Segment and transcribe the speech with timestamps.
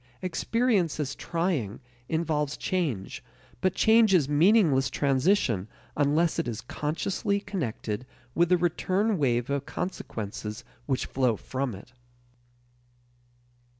[0.23, 3.23] Experience as trying involves change,
[3.61, 9.67] but change is meaningless transition unless it is consciously connected with the return wave of
[9.67, 11.93] consequences which flow from it.